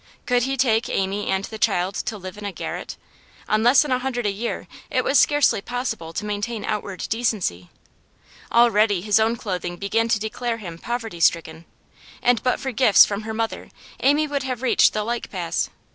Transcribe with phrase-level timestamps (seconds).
[0.25, 2.97] Could he take Amy and the child to live in a garret?
[3.47, 7.69] On less than a hundred a year it was scarcely possible to maintain outward decency.
[8.51, 11.65] Already his own clothing began to declare him poverty stricken,
[12.23, 13.69] and but for gifts from her mother
[13.99, 15.69] Amy would have reached the like pass.